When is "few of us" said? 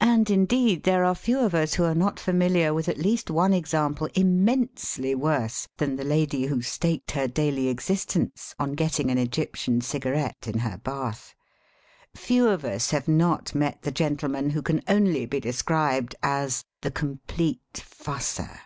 1.14-1.74, 12.16-12.90